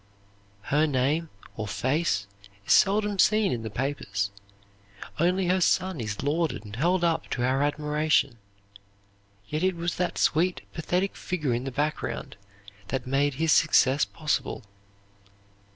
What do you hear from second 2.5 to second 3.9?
is seldom seen in the